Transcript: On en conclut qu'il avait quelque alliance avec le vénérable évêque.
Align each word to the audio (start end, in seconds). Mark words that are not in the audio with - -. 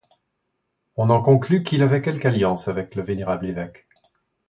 On 0.95 1.11
en 1.11 1.21
conclut 1.21 1.61
qu'il 1.61 1.83
avait 1.83 2.01
quelque 2.01 2.25
alliance 2.25 2.67
avec 2.67 2.95
le 2.95 3.03
vénérable 3.03 3.45
évêque. 3.45 3.87